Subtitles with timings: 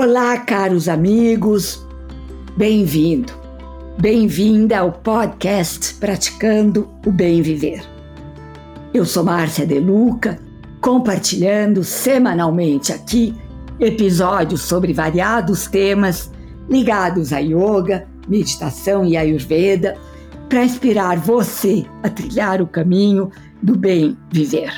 [0.00, 1.84] Olá, caros amigos,
[2.56, 3.32] bem-vindo,
[3.98, 7.82] bem-vinda ao podcast Praticando o Bem Viver.
[8.94, 10.38] Eu sou Márcia Deluca,
[10.80, 13.34] compartilhando semanalmente aqui
[13.80, 16.30] episódios sobre variados temas
[16.70, 19.96] ligados a yoga, meditação e ayurveda,
[20.48, 24.72] para inspirar você a trilhar o caminho do bem viver.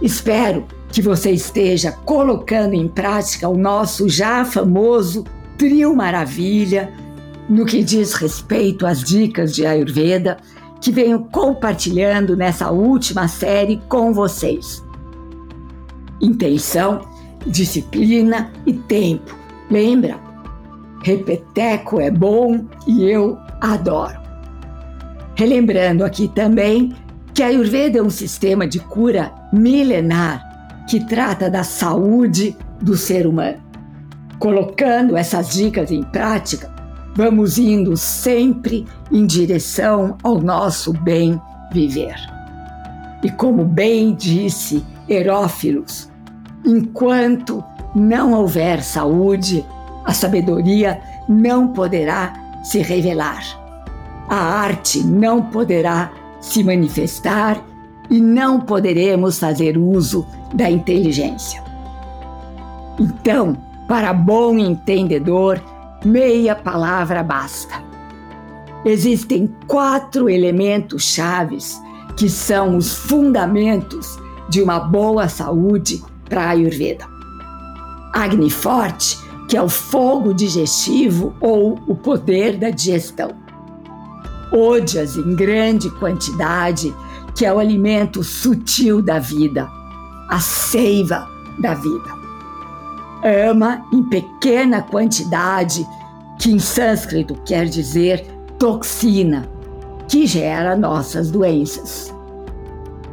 [0.00, 5.24] Espero que você esteja colocando em prática o nosso já famoso
[5.56, 6.92] Trio Maravilha
[7.48, 10.38] no que diz respeito às dicas de Ayurveda
[10.80, 14.82] que venho compartilhando nessa última série com vocês.
[16.20, 17.02] Intenção,
[17.46, 19.36] disciplina e tempo.
[19.70, 20.18] Lembra?
[21.02, 24.18] Repeteco é bom e eu adoro.
[25.34, 26.94] Relembrando aqui também
[27.32, 30.49] que a Ayurveda é um sistema de cura milenar
[30.90, 33.58] que trata da saúde do ser humano.
[34.40, 36.68] Colocando essas dicas em prática,
[37.14, 41.40] vamos indo sempre em direção ao nosso bem
[41.72, 42.16] viver.
[43.22, 46.10] E como bem disse Herófilos,
[46.66, 47.62] enquanto
[47.94, 49.64] não houver saúde,
[50.04, 52.32] a sabedoria não poderá
[52.64, 53.44] se revelar.
[54.28, 56.10] A arte não poderá
[56.40, 57.64] se manifestar
[58.10, 61.62] e não poderemos fazer uso da inteligência.
[62.98, 63.56] Então,
[63.88, 65.60] para bom entendedor,
[66.04, 67.82] meia palavra basta.
[68.84, 71.80] Existem quatro elementos chaves
[72.16, 77.06] que são os fundamentos de uma boa saúde para a Ayurveda.
[78.12, 83.30] Agni forte, que é o fogo digestivo ou o poder da digestão.
[84.52, 86.94] Ojas em grande quantidade,
[87.34, 89.68] que é o alimento sutil da vida,
[90.30, 91.28] a seiva
[91.58, 92.20] da vida.
[93.22, 95.86] Ama em pequena quantidade,
[96.38, 98.24] que em sânscrito quer dizer
[98.58, 99.46] toxina,
[100.08, 102.14] que gera nossas doenças.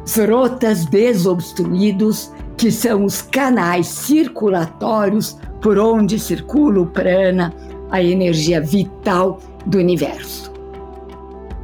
[0.06, 7.52] Zrotas desobstruídos, que são os canais circulatórios por onde circula o prana,
[7.90, 10.50] a energia vital do universo.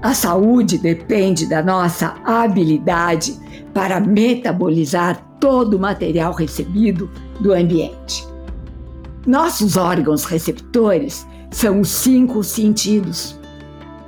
[0.02, 3.38] A saúde depende da nossa habilidade
[3.72, 8.26] para metabolizar todo o material recebido do ambiente.
[9.26, 13.38] Nossos órgãos receptores são os cinco sentidos.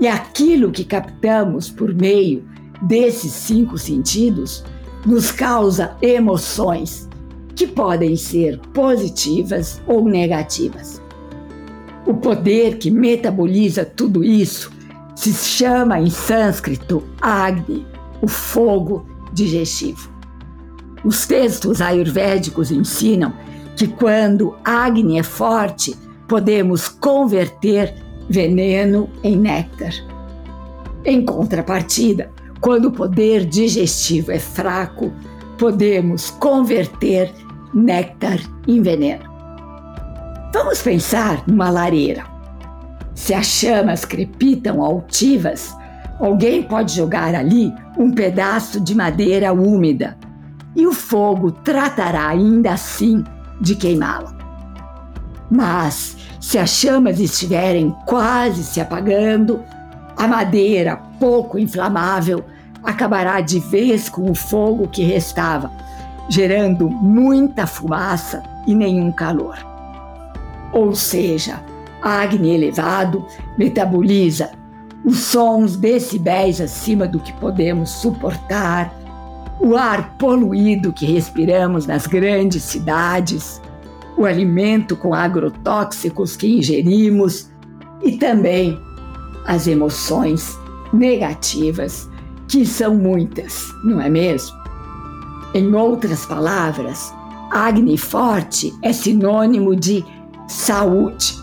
[0.00, 2.42] E aquilo que captamos por meio
[2.80, 4.64] desses cinco sentidos
[5.04, 7.06] nos causa emoções
[7.54, 11.02] que podem ser positivas ou negativas.
[12.06, 14.72] O poder que metaboliza tudo isso
[15.14, 17.86] se chama em sânscrito Agni,
[18.22, 20.16] o fogo digestivo.
[21.06, 23.33] Os textos ayurvédicos ensinam
[23.77, 25.97] que quando Agni é forte,
[26.27, 27.94] podemos converter
[28.28, 29.93] veneno em néctar.
[31.05, 35.12] Em contrapartida, quando o poder digestivo é fraco,
[35.56, 37.33] podemos converter
[37.73, 39.31] néctar em veneno.
[40.53, 42.25] Vamos pensar numa lareira.
[43.15, 45.73] Se as chamas crepitam altivas,
[46.19, 50.25] alguém pode jogar ali um pedaço de madeira úmida
[50.76, 53.25] e o fogo tratará ainda assim
[53.60, 54.37] de queimá-la.
[55.50, 59.62] Mas se as chamas estiverem quase se apagando,
[60.16, 62.44] a madeira pouco inflamável
[62.84, 65.70] acabará de vez com o fogo que restava,
[66.28, 69.56] gerando muita fumaça e nenhum calor.
[70.72, 71.60] Ou seja,
[72.03, 73.26] Agni elevado
[73.56, 74.50] metaboliza
[75.04, 78.93] os sons decibéis acima do que podemos suportar,
[79.61, 83.61] o ar poluído que respiramos nas grandes cidades,
[84.17, 87.50] o alimento com agrotóxicos que ingerimos
[88.03, 88.78] e também
[89.47, 90.59] as emoções
[90.93, 92.09] negativas,
[92.49, 94.56] que são muitas, não é mesmo?
[95.55, 97.12] Em outras palavras,
[97.50, 100.05] Agni forte é sinônimo de
[100.49, 101.35] saúde.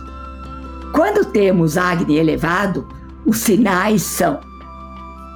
[0.93, 2.87] Quando temos Agni elevado,
[3.25, 4.39] os sinais são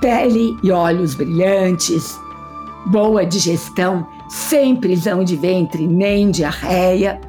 [0.02, 2.20] pele e olhos brilhantes,
[2.88, 7.20] boa digestão sem prisão de ventre nem diarreia,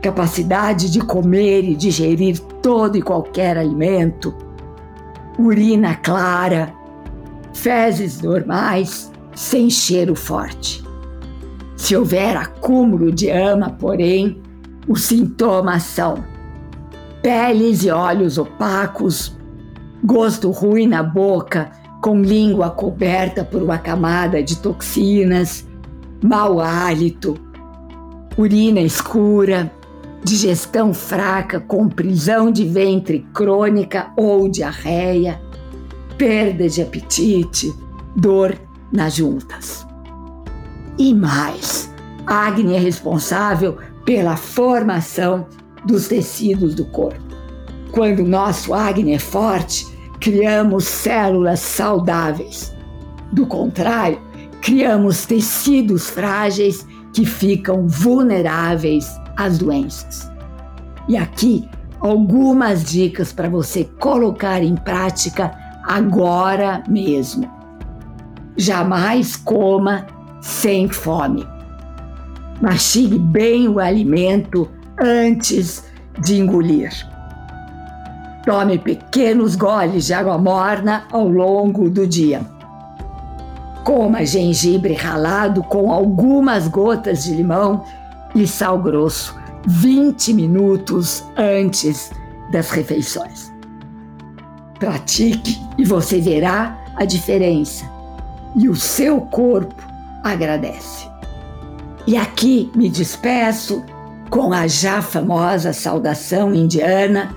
[0.00, 4.34] capacidade de comer e digerir todo e qualquer alimento,
[5.38, 6.74] urina clara,
[7.54, 10.82] fezes normais sem cheiro forte.
[11.76, 14.40] Se houver acúmulo de ama, porém,
[14.86, 16.24] os sintomas são
[17.22, 19.36] peles e olhos opacos,
[20.04, 21.70] gosto ruim na boca,
[22.02, 25.64] com língua coberta por uma camada de toxinas,
[26.20, 27.36] mau hálito,
[28.36, 29.72] urina escura,
[30.24, 35.40] digestão fraca com prisão de ventre crônica ou diarreia,
[36.18, 37.72] perda de apetite,
[38.16, 38.58] dor
[38.92, 39.86] nas juntas.
[40.98, 41.88] E mais,
[42.26, 45.46] a acne é responsável pela formação
[45.86, 47.22] dos tecidos do corpo.
[47.92, 49.91] Quando nosso acne é forte,
[50.22, 52.72] criamos células saudáveis.
[53.32, 54.20] Do contrário,
[54.60, 59.04] criamos tecidos frágeis que ficam vulneráveis
[59.36, 60.30] às doenças.
[61.08, 61.68] E aqui
[62.00, 65.52] algumas dicas para você colocar em prática
[65.82, 67.50] agora mesmo.
[68.56, 70.06] Jamais coma
[70.40, 71.44] sem fome.
[72.60, 74.70] Mastigue bem o alimento
[75.00, 75.84] antes
[76.20, 77.11] de engolir.
[78.44, 82.40] Tome pequenos goles de água morna ao longo do dia.
[83.84, 87.84] Coma gengibre ralado com algumas gotas de limão
[88.34, 89.36] e sal grosso
[89.66, 92.10] 20 minutos antes
[92.50, 93.52] das refeições.
[94.78, 97.84] Pratique e você verá a diferença.
[98.56, 99.82] E o seu corpo
[100.24, 101.08] agradece.
[102.06, 103.84] E aqui me despeço
[104.28, 107.34] com a já famosa saudação indiana: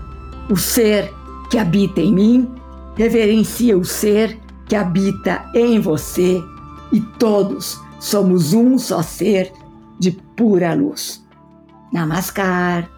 [0.50, 1.14] o ser
[1.50, 2.56] que habita em mim
[2.96, 6.42] reverencia o ser que habita em você
[6.92, 9.52] e todos somos um só ser
[10.00, 11.24] de pura luz.
[11.92, 12.95] Namaskar.